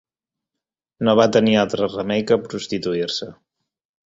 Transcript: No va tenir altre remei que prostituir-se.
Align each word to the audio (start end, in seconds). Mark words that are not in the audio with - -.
No 1.07 1.15
va 1.19 1.27
tenir 1.37 1.53
altre 1.65 1.91
remei 1.93 2.25
que 2.33 2.39
prostituir-se. 2.47 3.31